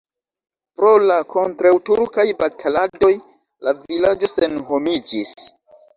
[0.79, 3.13] Pro la kontraŭturkaj bataladoj
[3.69, 5.37] la vilaĝo senhomiĝis.